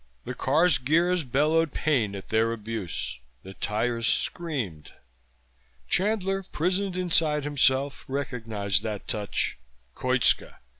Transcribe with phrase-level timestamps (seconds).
[0.25, 4.89] The car's gears bellowed pain at their abuse, the tires screamed.
[5.87, 9.59] Chandler, prisoned inside himself, recognized that touch.
[9.93, 10.55] Koitska!